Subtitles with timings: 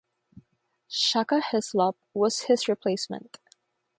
[0.89, 3.37] Shaka Hislop was his replacement.